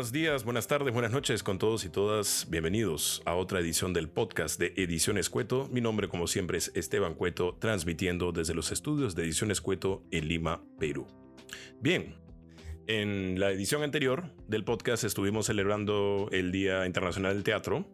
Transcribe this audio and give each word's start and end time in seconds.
Buenos 0.00 0.12
días, 0.12 0.44
buenas 0.44 0.66
tardes, 0.66 0.94
buenas 0.94 1.12
noches 1.12 1.42
con 1.42 1.58
todos 1.58 1.84
y 1.84 1.90
todas. 1.90 2.46
Bienvenidos 2.48 3.20
a 3.26 3.34
otra 3.34 3.60
edición 3.60 3.92
del 3.92 4.08
podcast 4.08 4.58
de 4.58 4.72
Ediciones 4.78 5.28
Cueto. 5.28 5.68
Mi 5.70 5.82
nombre, 5.82 6.08
como 6.08 6.26
siempre, 6.26 6.56
es 6.56 6.72
Esteban 6.74 7.12
Cueto, 7.12 7.58
transmitiendo 7.60 8.32
desde 8.32 8.54
los 8.54 8.72
estudios 8.72 9.14
de 9.14 9.24
Ediciones 9.24 9.60
Cueto 9.60 10.02
en 10.10 10.26
Lima, 10.26 10.64
Perú. 10.78 11.06
Bien, 11.82 12.14
en 12.86 13.38
la 13.38 13.50
edición 13.50 13.82
anterior 13.82 14.34
del 14.48 14.64
podcast 14.64 15.04
estuvimos 15.04 15.44
celebrando 15.44 16.30
el 16.32 16.50
Día 16.50 16.86
Internacional 16.86 17.34
del 17.34 17.44
Teatro 17.44 17.86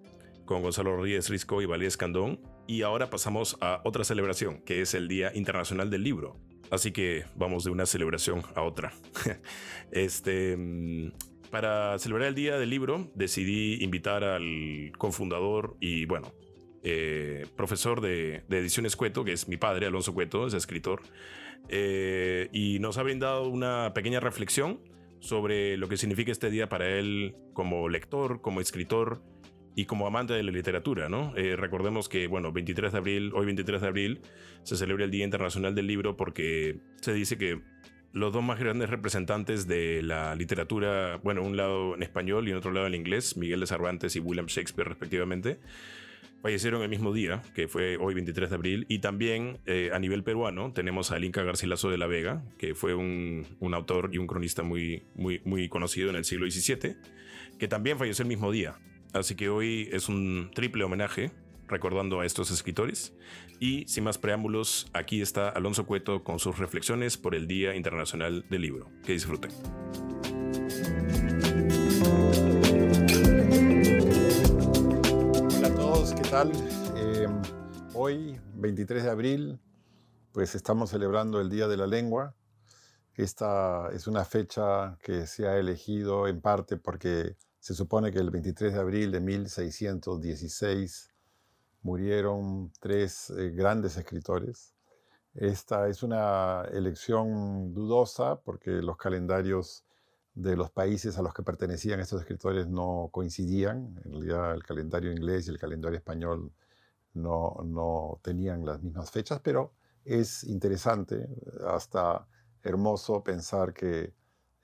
con 0.44 0.62
Gonzalo 0.62 0.94
Rodríguez 0.94 1.28
Risco 1.28 1.60
y 1.60 1.66
Valía 1.66 1.88
Escandón, 1.88 2.40
y 2.68 2.82
ahora 2.82 3.10
pasamos 3.10 3.58
a 3.60 3.80
otra 3.84 4.04
celebración, 4.04 4.62
que 4.62 4.80
es 4.80 4.94
el 4.94 5.08
Día 5.08 5.32
Internacional 5.34 5.90
del 5.90 6.04
Libro. 6.04 6.38
Así 6.70 6.92
que 6.92 7.24
vamos 7.34 7.64
de 7.64 7.70
una 7.70 7.84
celebración 7.84 8.42
a 8.54 8.62
otra. 8.62 8.92
este, 9.90 10.56
mm, 10.56 11.12
para 11.56 11.98
celebrar 11.98 12.28
el 12.28 12.34
Día 12.34 12.58
del 12.58 12.68
Libro, 12.68 13.10
decidí 13.14 13.82
invitar 13.82 14.24
al 14.24 14.92
cofundador 14.98 15.78
y, 15.80 16.04
bueno, 16.04 16.34
eh, 16.82 17.46
profesor 17.56 18.02
de, 18.02 18.42
Ediciones 18.50 18.94
Cueto, 18.94 19.24
que 19.24 19.32
es 19.32 19.48
mi 19.48 19.56
padre, 19.56 19.86
Alonso 19.86 20.12
Cueto, 20.12 20.46
es 20.46 20.52
escritor, 20.52 21.00
eh, 21.70 22.50
y 22.52 22.78
nos 22.78 22.98
ha 22.98 23.02
brindado 23.04 23.48
una 23.48 23.92
pequeña 23.94 24.20
reflexión 24.20 24.80
sobre 25.20 25.78
lo 25.78 25.88
que 25.88 25.96
significa 25.96 26.30
este 26.30 26.50
día 26.50 26.68
para 26.68 26.90
él 26.90 27.34
como 27.54 27.88
lector, 27.88 28.42
como 28.42 28.60
escritor 28.60 29.22
y 29.74 29.86
como 29.86 30.06
amante 30.06 30.34
de 30.34 30.42
la 30.42 30.52
literatura, 30.52 31.08
¿no? 31.08 31.34
Eh, 31.36 31.56
recordemos 31.56 32.10
que, 32.10 32.26
bueno, 32.26 32.52
23 32.52 32.92
de 32.92 32.98
abril, 32.98 33.32
hoy 33.34 33.46
23 33.46 33.80
de 33.80 33.86
abril, 33.86 34.20
se 34.62 34.76
celebra 34.76 35.06
el 35.06 35.10
Día 35.10 35.24
Internacional 35.24 35.74
del 35.74 35.86
Libro 35.86 36.18
porque 36.18 36.80
se 37.00 37.14
dice 37.14 37.38
que 37.38 37.62
los 38.12 38.32
dos 38.32 38.42
más 38.42 38.58
grandes 38.58 38.88
representantes 38.88 39.66
de 39.66 40.02
la 40.02 40.34
literatura, 40.34 41.20
bueno, 41.22 41.42
un 41.42 41.56
lado 41.56 41.94
en 41.94 42.02
español 42.02 42.48
y 42.48 42.50
en 42.50 42.56
otro 42.56 42.72
lado 42.72 42.86
en 42.86 42.94
inglés, 42.94 43.36
Miguel 43.36 43.60
de 43.60 43.66
Cervantes 43.66 44.16
y 44.16 44.20
William 44.20 44.46
Shakespeare 44.46 44.88
respectivamente, 44.88 45.58
fallecieron 46.42 46.82
el 46.82 46.88
mismo 46.88 47.12
día, 47.12 47.42
que 47.54 47.68
fue 47.68 47.96
hoy 47.96 48.14
23 48.14 48.48
de 48.48 48.54
abril, 48.54 48.86
y 48.88 49.00
también 49.00 49.58
eh, 49.66 49.90
a 49.92 49.98
nivel 49.98 50.22
peruano 50.22 50.72
tenemos 50.72 51.10
a 51.10 51.18
Inca 51.18 51.42
Garcilaso 51.42 51.90
de 51.90 51.98
la 51.98 52.06
Vega, 52.06 52.44
que 52.58 52.74
fue 52.74 52.94
un, 52.94 53.46
un, 53.58 53.74
autor 53.74 54.10
y 54.12 54.18
un 54.18 54.26
cronista 54.26 54.62
muy, 54.62 55.02
muy, 55.14 55.40
muy 55.44 55.68
conocido 55.68 56.10
en 56.10 56.16
el 56.16 56.24
siglo 56.24 56.48
XVII, 56.48 56.96
que 57.58 57.68
también 57.68 57.98
falleció 57.98 58.22
el 58.22 58.28
mismo 58.28 58.52
día. 58.52 58.76
Así 59.12 59.34
que 59.34 59.48
hoy 59.48 59.88
es 59.92 60.08
un 60.08 60.50
triple 60.54 60.84
homenaje 60.84 61.32
recordando 61.68 62.20
a 62.20 62.26
estos 62.26 62.50
escritores. 62.50 63.12
Y 63.58 63.86
sin 63.88 64.04
más 64.04 64.18
preámbulos, 64.18 64.86
aquí 64.92 65.22
está 65.22 65.48
Alonso 65.48 65.86
Cueto 65.86 66.22
con 66.22 66.38
sus 66.38 66.58
reflexiones 66.58 67.16
por 67.16 67.34
el 67.34 67.46
Día 67.46 67.74
Internacional 67.74 68.44
del 68.48 68.62
Libro. 68.62 68.90
Que 69.04 69.12
disfruten. 69.12 69.50
Hola 75.56 75.68
a 75.68 75.74
todos, 75.74 76.14
¿qué 76.14 76.22
tal? 76.28 76.52
Eh, 76.96 77.26
hoy, 77.94 78.38
23 78.54 79.04
de 79.04 79.10
abril, 79.10 79.58
pues 80.32 80.54
estamos 80.54 80.90
celebrando 80.90 81.40
el 81.40 81.48
Día 81.48 81.66
de 81.68 81.76
la 81.76 81.86
Lengua. 81.86 82.34
Esta 83.14 83.88
es 83.94 84.06
una 84.06 84.26
fecha 84.26 84.98
que 85.02 85.26
se 85.26 85.48
ha 85.48 85.56
elegido 85.56 86.28
en 86.28 86.42
parte 86.42 86.76
porque 86.76 87.36
se 87.58 87.74
supone 87.74 88.12
que 88.12 88.18
el 88.18 88.30
23 88.30 88.74
de 88.74 88.78
abril 88.78 89.10
de 89.10 89.20
1616 89.20 91.15
murieron 91.86 92.72
tres 92.80 93.30
eh, 93.30 93.50
grandes 93.50 93.96
escritores. 93.96 94.74
Esta 95.34 95.88
es 95.88 96.02
una 96.02 96.64
elección 96.72 97.72
dudosa 97.74 98.40
porque 98.40 98.70
los 98.70 98.96
calendarios 98.96 99.84
de 100.34 100.56
los 100.56 100.70
países 100.70 101.16
a 101.16 101.22
los 101.22 101.32
que 101.32 101.44
pertenecían 101.44 102.00
estos 102.00 102.22
escritores 102.22 102.66
no 102.66 103.08
coincidían. 103.12 104.00
En 104.04 104.12
realidad 104.12 104.54
el 104.54 104.64
calendario 104.64 105.12
inglés 105.12 105.46
y 105.46 105.50
el 105.50 105.58
calendario 105.58 105.96
español 105.98 106.52
no, 107.14 107.56
no 107.64 108.18
tenían 108.22 108.66
las 108.66 108.82
mismas 108.82 109.10
fechas, 109.10 109.40
pero 109.40 109.72
es 110.04 110.42
interesante, 110.44 111.28
hasta 111.66 112.26
hermoso 112.62 113.22
pensar 113.22 113.72
que 113.72 114.12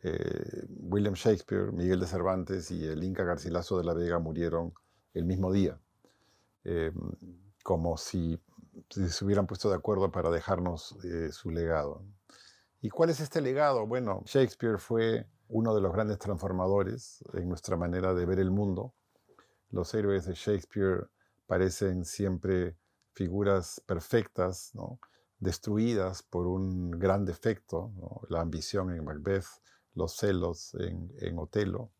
eh, 0.03 0.66
William 0.69 1.15
Shakespeare, 1.15 1.71
Miguel 1.72 2.00
de 2.00 2.06
Cervantes 2.06 2.71
y 2.72 2.84
el 2.84 3.05
Inca 3.05 3.22
Garcilaso 3.25 3.78
de 3.78 3.84
la 3.84 3.94
Vega 3.94 4.19
murieron 4.19 4.75
el 5.15 5.25
mismo 5.25 5.53
día, 5.53 5.78
eh, 6.65 6.93
como 7.62 7.97
si, 7.97 8.41
se 8.91 9.25
hubieran 9.25 9.47
puesto 9.47 9.71
de 9.71 9.77
acuerdo 9.77 10.11
para 10.11 10.31
dejarnos 10.31 10.97
eh, 11.05 11.31
su 11.33 11.50
legado. 11.50 12.05
¿Y 12.81 12.91
cuál 12.91 13.11
es 13.11 13.21
este 13.21 13.41
legado? 13.41 13.87
Bueno, 13.87 14.23
Shakespeare 14.25 14.78
fue 14.78 15.28
uno 15.49 15.75
de 15.75 15.81
los 15.81 15.93
grandes 15.93 16.19
transformadores 16.19 17.23
en 17.34 17.49
nuestra 17.49 17.77
manera 17.77 18.15
de 18.15 18.27
ver 18.27 18.41
el 18.41 18.50
mundo. 18.50 18.95
Los 19.71 19.95
héroes 19.95 20.27
de 20.27 20.34
Shakespeare 20.34 21.06
parecen 21.47 22.05
siempre 22.05 22.77
figuras 23.12 23.81
perfectas, 23.87 24.73
destruidas 25.39 26.23
por 26.23 26.47
un 26.47 26.91
gran 26.91 27.25
defecto, 27.25 27.93
la 28.29 28.41
ambición 28.41 28.91
en 28.91 29.05
Macbeth, 29.05 29.47
los 29.94 30.17
celos 30.17 30.75
en 30.75 31.39
Otelo, 31.39 31.93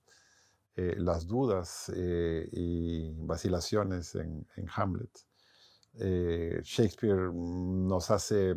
eh, 0.75 0.95
las 0.97 1.27
dudas 1.27 1.93
eh, 1.95 2.49
y 2.51 3.13
vacilaciones 3.19 4.15
en, 4.15 4.47
Hamlet. 4.75 5.11
Eh, 5.99 6.61
Shakespeare 6.63 7.31
nos 7.31 8.11
hace 8.11 8.57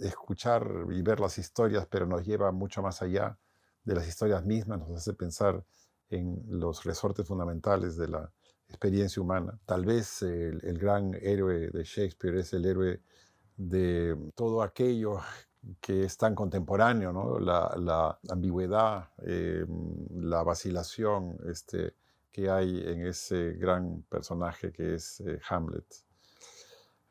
escuchar 0.00 0.66
y 0.90 1.02
ver 1.02 1.20
las 1.20 1.36
historias, 1.36 1.86
pero 1.90 2.06
nos 2.06 2.24
lleva 2.24 2.52
mucho 2.52 2.80
más 2.82 3.02
allá 3.02 3.38
de 3.84 3.94
las 3.94 4.08
historias 4.08 4.44
mismas, 4.46 4.78
nos 4.78 4.96
hace 4.96 5.12
pensar 5.12 5.62
en 6.08 6.42
los 6.48 6.84
resortes 6.84 7.26
fundamentales 7.26 7.96
de 7.96 8.08
la 8.08 8.32
experiencia 8.68 9.20
humana. 9.22 9.58
Tal 9.66 9.84
vez 9.84 10.22
el, 10.22 10.58
el 10.64 10.78
gran 10.78 11.14
héroe 11.20 11.68
de 11.70 11.84
Shakespeare 11.84 12.36
es 12.36 12.52
el 12.54 12.64
héroe 12.64 13.02
de 13.58 14.16
todo 14.34 14.62
aquello 14.62 15.20
que 15.80 16.04
es 16.04 16.16
tan 16.16 16.34
contemporáneo, 16.34 17.38
la, 17.40 18.18
ambigüedad, 18.28 19.10
eh, 19.24 19.64
la 20.14 20.42
vacilación 20.42 21.38
este, 21.46 21.94
que 22.32 22.50
hay 22.50 22.82
en 22.86 23.06
ese 23.06 23.52
gran 23.52 24.02
personaje 24.02 24.72
que 24.72 24.94
es 24.94 25.20
eh, 25.20 25.40
Hamlet, 25.48 25.86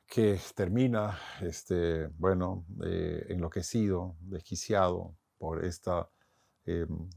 que 0.08 0.40
termina, 0.56 1.18
este, 1.42 2.08
bueno, 2.18 2.66
eh, 2.84 3.26
enloquecido, 3.30 4.16
desquiciado 4.22 5.16
por 5.38 5.64
esta 5.64 6.10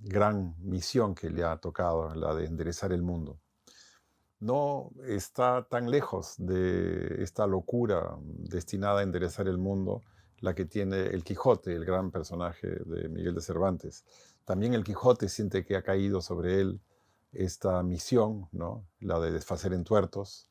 gran 0.01 0.55
misión 0.61 1.13
que 1.13 1.29
le 1.29 1.43
ha 1.43 1.57
tocado, 1.57 2.15
la 2.15 2.33
de 2.37 2.45
enderezar 2.45 2.93
el 2.93 3.03
mundo. 3.03 3.41
No 4.39 4.93
está 5.09 5.67
tan 5.69 5.91
lejos 5.91 6.37
de 6.39 7.21
esta 7.21 7.49
locura 7.49 8.17
destinada 8.23 9.01
a 9.01 9.03
enderezar 9.03 9.49
el 9.49 9.59
mundo, 9.59 10.03
la 10.41 10.55
que 10.55 10.65
tiene 10.65 11.07
el 11.07 11.23
Quijote, 11.23 11.75
el 11.75 11.85
gran 11.85 12.11
personaje 12.11 12.69
de 12.69 13.09
Miguel 13.09 13.35
de 13.35 13.41
Cervantes. 13.41 14.05
También 14.45 14.75
el 14.75 14.85
Quijote 14.85 15.29
siente 15.29 15.65
que 15.65 15.77
ha 15.77 15.83
caído 15.83 16.21
sobre 16.23 16.61
él 16.61 16.81
esta 17.33 17.83
misión, 17.83 18.49
¿no? 18.53 18.87
la 19.01 19.21
de 19.21 19.31
desfacer 19.31 19.73
en 19.73 19.85
tuertos, 19.85 20.51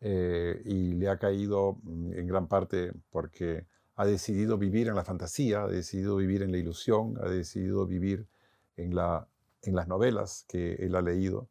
eh, 0.00 0.62
y 0.64 0.92
le 0.92 1.08
ha 1.08 1.18
caído 1.18 1.78
mm, 1.82 2.12
en 2.14 2.26
gran 2.26 2.48
parte 2.48 2.92
porque 3.10 3.66
ha 3.96 4.06
decidido 4.06 4.56
vivir 4.56 4.88
en 4.88 4.94
la 4.94 5.04
fantasía, 5.04 5.64
ha 5.64 5.68
decidido 5.68 6.16
vivir 6.16 6.42
en 6.42 6.52
la 6.52 6.58
ilusión, 6.58 7.18
ha 7.22 7.28
decidido 7.28 7.86
vivir 7.86 8.26
en, 8.76 8.94
la, 8.94 9.28
en 9.62 9.74
las 9.74 9.88
novelas 9.88 10.44
que 10.48 10.74
él 10.74 10.94
ha 10.96 11.02
leído 11.02 11.48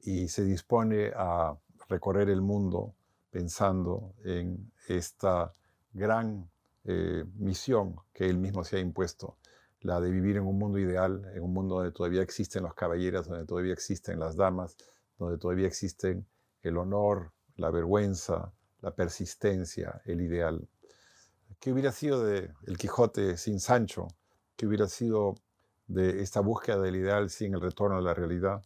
y 0.00 0.28
se 0.28 0.44
dispone 0.44 1.12
a 1.16 1.56
recorrer 1.88 2.28
el 2.28 2.42
mundo 2.42 2.94
pensando 3.30 4.14
en 4.24 4.72
esta 4.88 5.52
gran 5.92 6.50
eh, 6.88 7.24
misión 7.34 7.96
que 8.12 8.28
él 8.28 8.38
mismo 8.38 8.62
se 8.62 8.76
ha 8.76 8.80
impuesto, 8.80 9.38
la 9.80 10.00
de 10.00 10.10
vivir 10.10 10.36
en 10.36 10.46
un 10.46 10.58
mundo 10.58 10.78
ideal, 10.78 11.30
en 11.34 11.42
un 11.42 11.52
mundo 11.52 11.76
donde 11.76 11.90
todavía 11.90 12.22
existen 12.22 12.62
los 12.62 12.74
caballeros, 12.74 13.28
donde 13.28 13.44
todavía 13.44 13.72
existen 13.72 14.20
las 14.20 14.36
damas, 14.36 14.76
donde 15.18 15.36
todavía 15.36 15.66
existen 15.66 16.26
el 16.62 16.76
honor, 16.76 17.32
la 17.56 17.70
vergüenza, 17.70 18.52
la 18.80 18.94
persistencia, 18.94 20.00
el 20.04 20.20
ideal. 20.20 20.68
¿Qué 21.58 21.72
hubiera 21.72 21.90
sido 21.90 22.24
de 22.24 22.52
El 22.66 22.76
Quijote 22.76 23.36
sin 23.36 23.58
Sancho? 23.58 24.06
¿Qué 24.56 24.66
hubiera 24.66 24.86
sido 24.86 25.34
de 25.88 26.22
esta 26.22 26.40
búsqueda 26.40 26.80
del 26.80 26.96
ideal 26.96 27.30
sin 27.30 27.54
el 27.54 27.60
retorno 27.60 27.96
a 27.96 28.00
la 28.00 28.14
realidad? 28.14 28.62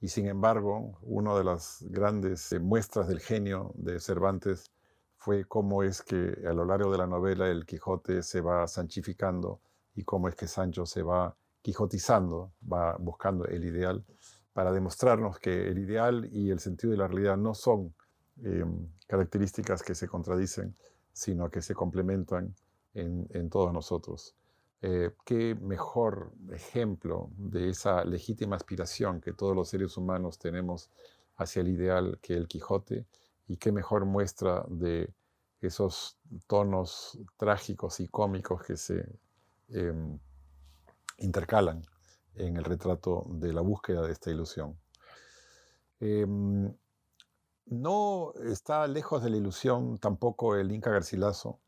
Y 0.00 0.08
sin 0.08 0.26
embargo, 0.26 0.98
una 1.02 1.36
de 1.36 1.44
las 1.44 1.84
grandes 1.88 2.52
eh, 2.52 2.60
muestras 2.60 3.08
del 3.08 3.20
genio 3.20 3.72
de 3.74 4.00
Cervantes 4.00 4.70
fue 5.18 5.44
cómo 5.44 5.82
es 5.82 6.00
que 6.02 6.38
a 6.48 6.52
lo 6.52 6.64
largo 6.64 6.92
de 6.92 6.98
la 6.98 7.06
novela 7.06 7.48
el 7.48 7.66
Quijote 7.66 8.22
se 8.22 8.40
va 8.40 8.66
sanchificando 8.68 9.60
y 9.94 10.04
cómo 10.04 10.28
es 10.28 10.36
que 10.36 10.46
Sancho 10.46 10.86
se 10.86 11.02
va 11.02 11.34
quijotizando, 11.60 12.52
va 12.72 12.96
buscando 12.98 13.44
el 13.44 13.64
ideal 13.64 14.04
para 14.52 14.72
demostrarnos 14.72 15.38
que 15.40 15.68
el 15.68 15.78
ideal 15.78 16.28
y 16.32 16.50
el 16.50 16.60
sentido 16.60 16.92
de 16.92 16.98
la 16.98 17.08
realidad 17.08 17.36
no 17.36 17.52
son 17.54 17.94
em, 18.42 18.88
características 19.08 19.82
que 19.82 19.94
se 19.94 20.06
contradicen, 20.06 20.76
sino 21.12 21.50
que 21.50 21.62
se 21.62 21.74
complementan 21.74 22.54
en, 22.94 23.50
todos 23.50 23.72
nosotros. 23.72 24.34
Eh, 24.82 25.10
qué 25.24 25.56
mejor 25.56 26.32
ejemplo 26.52 27.30
de 27.36 27.70
esa 27.70 28.04
legítima 28.04 28.56
aspiración 28.56 29.20
que 29.20 29.32
todos 29.32 29.54
los 29.54 29.68
seres 29.68 29.96
humanos 29.96 30.38
tenemos 30.38 30.90
hacia 31.36 31.60
el 31.60 31.68
ideal 31.68 32.18
que 32.20 32.34
el 32.34 32.46
Quijote 32.46 33.04
y 33.48 33.56
qué 33.56 33.72
mejor 33.72 34.04
muestra 34.04 34.64
de 34.68 35.12
esos 35.60 36.18
tonos 36.46 37.18
trágicos 37.36 37.98
y 38.00 38.08
cómicos 38.08 38.62
que 38.62 38.76
se 38.76 39.04
em, 39.70 40.18
intercalan 41.18 41.82
en 42.34 42.56
el 42.56 42.64
retrato 42.64 43.26
de 43.28 43.52
la 43.52 43.60
búsqueda 43.60 44.02
de 44.02 44.12
esta 44.12 44.30
ilusión. 44.30 44.78
Em, 45.98 46.72
no 47.66 48.32
está 48.44 48.86
lejos 48.86 49.22
de 49.22 49.30
la 49.30 49.36
ilusión 49.36 49.98
tampoco 49.98 50.54
el 50.56 50.70
Inca 50.70 50.90
Garcilaso, 50.90 51.60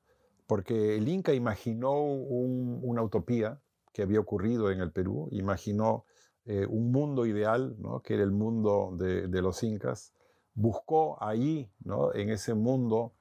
porque 0.47 0.97
el 0.97 1.09
Inca 1.09 1.33
imaginó 1.33 2.01
una 2.01 3.03
utopía 3.03 3.61
que 3.93 4.03
había 4.03 4.21
ocurrido 4.21 4.71
en 4.71 4.81
el 4.81 4.93
Perú, 4.93 5.29
imaginó 5.33 6.05
eh, 6.47 6.67
un 6.67 6.91
mundo 6.91 7.27
ideal, 7.27 7.77
que 8.03 8.15
era 8.15 8.23
el 8.23 8.33
mundo 8.33 8.95
de, 8.97 9.43
los 9.43 9.63
incas, 9.63 10.15
buscó 10.55 11.23
ahí, 11.23 11.71
¿no? 11.85 12.15
en 12.15 12.31
ese 12.31 12.55
mundo, 12.55 13.13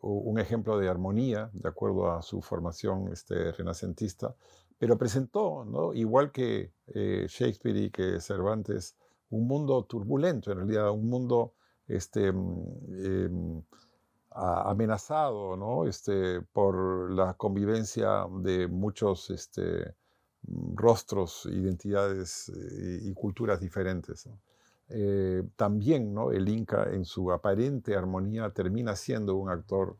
un 0.00 0.38
ejemplo 0.38 0.78
de 0.78 0.88
armonía, 0.88 1.50
de 1.52 1.68
acuerdo 1.68 2.12
a 2.12 2.22
su 2.22 2.40
formación 2.40 3.08
este, 3.12 3.52
renacentista, 3.52 4.34
pero 4.78 4.98
presentó, 4.98 5.64
¿no? 5.64 5.94
igual 5.94 6.30
que 6.32 6.72
eh, 6.88 7.26
Shakespeare 7.28 7.76
y 7.76 7.90
que 7.90 8.20
Cervantes, 8.20 8.96
un 9.30 9.46
mundo 9.46 9.84
turbulento, 9.84 10.52
en 10.52 10.58
realidad 10.58 10.90
un 10.90 11.08
mundo 11.08 11.54
este, 11.88 12.30
mm, 12.30 13.04
em, 13.04 13.62
amenazado 14.30 15.56
¿no? 15.56 15.86
este, 15.86 16.42
por 16.42 17.10
la 17.10 17.34
convivencia 17.34 18.26
de 18.42 18.68
muchos 18.68 19.30
este, 19.30 19.94
rostros, 20.74 21.46
identidades 21.46 22.50
eh, 22.50 22.98
y, 23.02 23.14
culturas 23.14 23.60
diferentes. 23.60 24.28
Eh, 24.88 25.42
también 25.56 26.14
¿no? 26.14 26.30
el 26.30 26.48
Inca 26.48 26.84
en 26.92 27.04
su 27.04 27.32
aparente 27.32 27.96
armonía 27.96 28.50
termina 28.50 28.94
siendo 28.94 29.34
un 29.34 29.50
actor 29.50 29.96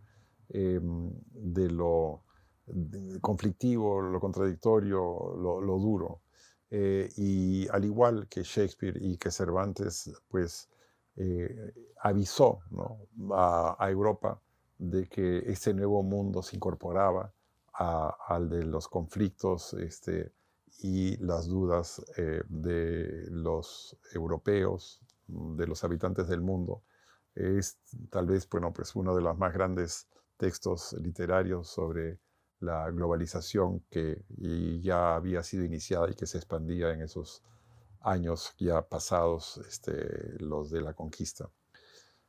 em, 0.49 1.11
de 1.33 1.71
lo 1.71 2.23
conflictivo, 3.21 4.01
lo 4.01 4.21
contradictorio, 4.21 5.37
lo, 5.37 5.79
duro. 5.79 6.21
Eh, 6.71 7.09
y 7.17 7.69
al 7.69 7.85
igual 7.85 8.27
que 8.29 8.43
Shakespeare 8.43 8.97
y 9.01 9.17
que 9.17 9.31
Cervantes, 9.31 10.13
pues 10.29 10.69
avisó 12.03 12.59
a, 13.33 13.89
Europa 13.89 14.41
de 14.79 15.09
que 15.09 15.39
ese 15.51 15.73
nuevo 15.73 16.03
mundo 16.03 16.43
se 16.43 16.57
incorporaba 16.57 17.33
al 17.73 18.51
de 18.51 18.65
los 18.65 18.89
conflictos 18.89 19.73
este, 19.75 20.33
y 20.79 21.17
las 21.19 21.47
dudas 21.47 22.05
eh, 22.17 22.43
de 22.49 23.27
los 23.31 23.97
europeos, 24.13 25.01
de 25.27 25.67
los 25.67 25.83
habitantes 25.85 26.29
del 26.29 26.41
mundo. 26.41 26.83
Es 27.35 27.79
tal 28.11 28.27
vez 28.27 28.49
bueno, 28.49 28.73
pues 28.73 28.95
uno 28.95 29.15
de 29.15 29.23
los 29.23 29.37
más 29.37 29.53
grandes 29.53 30.09
textos 30.37 30.95
literarios 30.95 31.69
sobre 31.69 32.19
la 32.61 32.91
globalización 32.91 33.81
que 33.91 34.25
ya 34.81 35.15
había 35.17 35.43
sido 35.43 35.65
iniciada 35.65 36.11
y 36.11 36.15
que 36.15 36.27
se 36.27 36.39
expandía 36.39 36.93
en 36.93 37.03
esos 37.03 37.43
años 38.01 38.55
ya 38.59 38.83
pasados, 38.83 39.61
este, 39.69 40.39
los 40.39 40.71
de 40.71 40.81
la 40.81 40.95
conquista. 40.95 41.51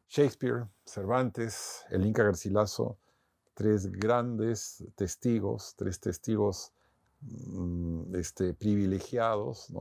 Shakespeare, 0.10 0.68
Cervantes, 0.86 1.86
el 1.90 2.06
Inca 2.06 2.24
Garcilaso, 2.24 2.98
tres 3.54 3.92
grandes 3.92 4.84
testigos, 4.96 5.76
tres 5.76 6.00
testigos 6.00 6.72
este, 8.18 8.54
privilegiados, 8.54 9.72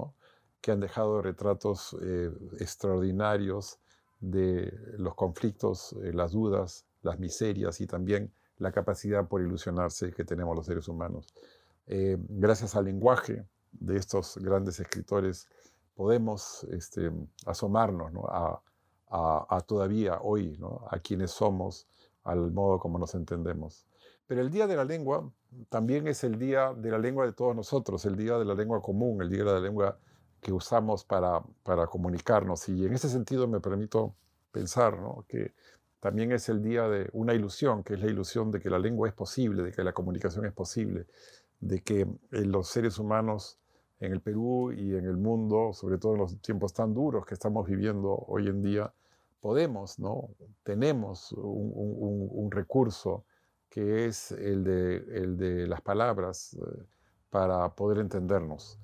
que 0.60 0.72
han 0.72 0.80
dejado 0.80 1.22
retratos 1.22 1.96
eh, 2.02 2.30
extraordinarios 2.58 3.78
de 4.20 4.72
los 4.98 5.14
conflictos, 5.14 5.94
eh, 6.02 6.12
las 6.12 6.32
dudas, 6.32 6.84
las 7.02 7.18
miserias 7.18 7.80
y 7.80 7.86
también 7.86 8.32
la 8.58 8.72
capacidad 8.72 9.28
por 9.28 9.42
ilusionarse 9.42 10.12
que 10.12 10.24
tenemos 10.24 10.56
los 10.56 10.66
seres 10.66 10.88
humanos. 10.88 11.32
Eh, 11.86 12.16
gracias 12.28 12.74
al 12.74 12.86
lenguaje 12.86 13.44
de 13.72 13.96
estos 13.96 14.38
grandes 14.38 14.80
escritores 14.80 15.48
podemos 15.94 16.64
este, 16.64 17.12
asomarnos 17.44 18.12
a, 18.28 18.60
a, 19.08 19.60
todavía 19.66 20.18
hoy, 20.20 20.58
a 20.90 20.98
quienes 20.98 21.30
somos, 21.30 21.86
al 22.24 22.50
modo 22.50 22.78
como 22.78 22.98
nos 22.98 23.14
entendemos. 23.14 23.86
Pero 24.26 24.40
el 24.40 24.50
Día 24.50 24.66
de 24.66 24.76
la 24.76 24.84
Lengua 24.84 25.30
también 25.68 26.06
es 26.08 26.24
el 26.24 26.38
Día 26.38 26.72
de 26.74 26.90
la 26.90 26.98
Lengua 26.98 27.26
de 27.26 27.32
todos 27.32 27.54
nosotros, 27.54 28.04
el 28.04 28.16
Día 28.16 28.38
de 28.38 28.44
la 28.44 28.54
Lengua 28.54 28.80
común, 28.80 29.22
el 29.22 29.30
Día 29.30 29.44
de 29.44 29.52
la 29.52 29.60
Lengua 29.60 29.98
que 30.40 30.52
usamos 30.52 31.04
para, 31.04 31.42
para 31.62 31.86
comunicarnos. 31.86 32.68
Y 32.68 32.86
en 32.86 32.92
ese 32.92 33.08
sentido 33.08 33.48
me 33.48 33.60
permito 33.60 34.14
pensar 34.52 34.96
que 35.28 35.54
también 36.00 36.32
es 36.32 36.48
el 36.48 36.62
día 36.62 36.88
de 36.88 37.08
una 37.12 37.34
ilusión, 37.34 37.82
que 37.82 37.94
es 37.94 38.00
la 38.00 38.06
ilusión 38.06 38.50
de 38.50 38.60
que 38.60 38.70
la 38.70 38.78
lengua 38.78 39.08
es 39.08 39.14
posible, 39.14 39.62
de 39.62 39.72
que 39.72 39.82
la 39.82 39.92
comunicación 39.92 40.46
es 40.46 40.52
posible, 40.52 41.06
de 41.60 41.82
que 41.82 42.02
eh, 42.02 42.44
los 42.44 42.68
seres 42.68 42.98
humanos 42.98 43.58
en 43.98 44.12
el 44.12 44.20
Perú 44.20 44.72
y 44.72 44.94
en 44.94 45.06
el 45.06 45.16
mundo, 45.16 45.72
sobre 45.72 45.98
todo 45.98 46.12
en 46.12 46.20
los 46.20 46.40
tiempos 46.40 46.72
tan 46.74 46.94
duros 46.94 47.24
que 47.26 47.34
estamos 47.34 47.66
viviendo 47.66 48.14
hoy 48.28 48.46
en 48.46 48.62
día, 48.62 48.92
podemos, 49.40 49.98
¿no? 49.98 50.30
tenemos 50.62 51.32
un, 51.32 52.50
recurso 52.50 53.24
que 53.68 54.06
es 54.06 54.32
el 54.32 54.64
de, 54.64 54.96
el 54.96 55.36
de 55.36 55.66
las 55.66 55.80
palabras 55.80 56.54
eh, 56.54 56.84
para 57.30 57.74
poder 57.74 57.98
entendernos. 57.98 58.78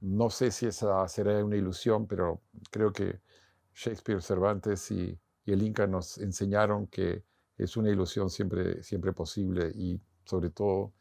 No 0.00 0.28
sé 0.30 0.50
si 0.50 0.66
esa 0.66 1.06
será 1.08 1.42
una 1.44 1.56
ilusión, 1.56 2.06
pero 2.06 2.42
creo 2.70 2.92
que 2.92 3.20
Shakespeare, 3.74 4.22
Cervantes 4.22 4.90
y, 4.90 5.18
el 5.46 5.62
Inca 5.62 5.86
nos 5.86 6.16
enseñaron 6.16 6.86
que 6.86 7.22
es 7.58 7.76
una 7.76 7.90
ilusión 7.90 8.30
siempre, 8.30 8.82
siempre 8.82 9.12
posible 9.12 9.70
y 9.74 10.00
sobre 10.24 10.48
todo 10.48 10.94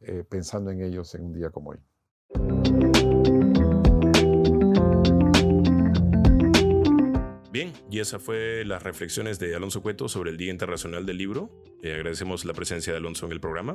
eh, 0.00 0.24
pensando 0.26 0.70
en 0.70 0.80
ellos 0.80 1.14
en 1.14 1.24
un 1.24 1.34
día 1.34 1.50
como 1.50 1.70
hoy. 1.72 2.89
Bien, 7.52 7.72
y 7.90 7.98
esa 7.98 8.20
fue 8.20 8.64
las 8.64 8.84
reflexiones 8.84 9.40
de 9.40 9.56
Alonso 9.56 9.82
Cueto 9.82 10.08
sobre 10.08 10.30
el 10.30 10.36
Día 10.36 10.52
Internacional 10.52 11.04
del 11.04 11.18
Libro. 11.18 11.50
Eh, 11.82 11.94
agradecemos 11.94 12.44
la 12.44 12.52
presencia 12.52 12.92
de 12.92 12.98
Alonso 12.98 13.26
en 13.26 13.32
el 13.32 13.40
programa 13.40 13.72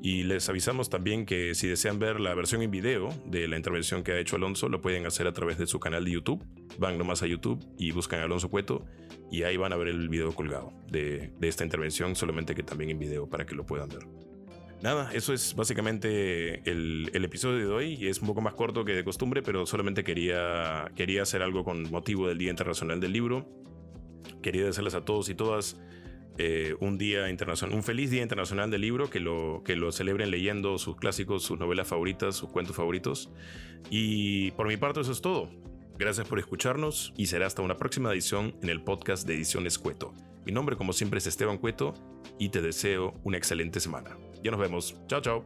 y 0.00 0.22
les 0.22 0.48
avisamos 0.48 0.90
también 0.90 1.26
que 1.26 1.56
si 1.56 1.66
desean 1.66 1.98
ver 1.98 2.20
la 2.20 2.34
versión 2.36 2.62
en 2.62 2.70
video 2.70 3.08
de 3.24 3.48
la 3.48 3.56
intervención 3.56 4.04
que 4.04 4.12
ha 4.12 4.18
hecho 4.20 4.36
Alonso, 4.36 4.68
lo 4.68 4.80
pueden 4.80 5.06
hacer 5.06 5.26
a 5.26 5.32
través 5.32 5.58
de 5.58 5.66
su 5.66 5.80
canal 5.80 6.04
de 6.04 6.12
YouTube. 6.12 6.44
Van 6.78 6.98
nomás 6.98 7.24
a 7.24 7.26
YouTube 7.26 7.66
y 7.76 7.90
buscan 7.90 8.20
Alonso 8.20 8.48
Cueto 8.48 8.84
y 9.28 9.42
ahí 9.42 9.56
van 9.56 9.72
a 9.72 9.76
ver 9.76 9.88
el 9.88 10.08
video 10.08 10.32
colgado 10.32 10.72
de, 10.88 11.32
de 11.36 11.48
esta 11.48 11.64
intervención, 11.64 12.14
solamente 12.14 12.54
que 12.54 12.62
también 12.62 12.90
en 12.90 12.98
video 13.00 13.28
para 13.28 13.44
que 13.44 13.56
lo 13.56 13.66
puedan 13.66 13.88
ver. 13.88 14.25
Nada, 14.86 15.10
eso 15.12 15.32
es 15.32 15.56
básicamente 15.56 16.62
el, 16.70 17.10
episodio 17.12 17.58
de 17.58 17.74
hoy. 17.74 17.94
Y 17.94 18.06
es 18.06 18.20
un 18.20 18.28
poco 18.28 18.40
más 18.40 18.54
corto 18.54 18.84
que 18.84 18.92
de 18.92 19.02
costumbre, 19.02 19.42
pero 19.42 19.66
solamente 19.66 20.04
quería, 20.04 20.92
quería 20.94 21.22
hacer 21.22 21.42
algo 21.42 21.64
con 21.64 21.90
motivo 21.90 22.28
del 22.28 22.38
Día 22.38 22.50
Internacional 22.50 23.00
del 23.00 23.12
Libro. 23.12 23.48
Quería 24.42 24.64
desearles 24.64 24.94
a 24.94 25.04
todos 25.04 25.28
y 25.28 25.34
todas 25.34 25.80
eh, 26.38 26.76
un 26.78 26.98
día 26.98 27.28
internacional, 27.30 27.74
un 27.74 27.82
feliz 27.82 28.12
Día 28.12 28.22
Internacional 28.22 28.70
del 28.70 28.80
Libro, 28.80 29.10
que 29.10 29.18
lo, 29.18 29.62
que 29.64 29.74
lo 29.74 29.90
celebren 29.90 30.30
leyendo 30.30 30.78
sus 30.78 30.94
clásicos, 30.94 31.42
sus 31.42 31.58
novelas 31.58 31.88
favoritas, 31.88 32.36
sus 32.36 32.50
cuentos 32.50 32.76
favoritos. 32.76 33.32
Y 33.90 34.52
por 34.52 34.68
mi 34.68 34.76
parte 34.76 35.00
eso 35.00 35.10
es 35.10 35.20
todo. 35.20 35.50
Gracias 35.98 36.28
por 36.28 36.38
escucharnos 36.38 37.12
y 37.16 37.26
será 37.26 37.48
hasta 37.48 37.60
una 37.60 37.76
próxima 37.76 38.12
edición 38.12 38.54
en 38.62 38.68
el 38.68 38.84
podcast 38.84 39.26
de 39.26 39.34
Ediciones 39.34 39.80
Cueto. 39.80 40.14
Mi 40.44 40.52
nombre 40.52 40.76
como 40.76 40.92
siempre 40.92 41.18
es 41.18 41.26
Esteban 41.26 41.58
Cueto 41.58 41.92
y 42.38 42.50
te 42.50 42.62
deseo 42.62 43.14
una 43.24 43.36
excelente 43.36 43.80
semana. 43.80 44.16
Ya 44.46 44.52
nos 44.52 44.60
vemos. 44.60 44.94
Chao, 45.08 45.20
chao. 45.20 45.44